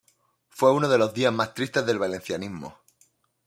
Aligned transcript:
Fue 0.49 0.73
uno 0.73 0.89
de 0.89 0.97
los 0.97 1.13
días 1.13 1.31
más 1.31 1.53
tristes 1.53 1.85
del 1.85 1.99
valencianismo. 1.99 2.75